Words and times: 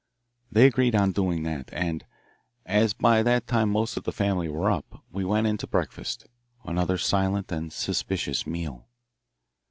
They 0.51 0.65
agreed 0.65 0.95
on 0.95 1.11
doing 1.11 1.43
that, 1.43 1.69
and 1.71 2.05
as 2.65 2.91
by 2.91 3.21
that 3.21 3.45
time 3.45 3.69
most 3.69 3.97
of 3.97 4.03
the 4.03 4.11
family 4.11 4.49
were 4.49 4.71
up, 4.71 5.03
we 5.11 5.23
went 5.23 5.45
in 5.45 5.57
to 5.57 5.67
breakfast, 5.67 6.25
another 6.63 6.97
silent 6.97 7.51
and 7.51 7.71
suspicious 7.71 8.47
meal. 8.47 8.87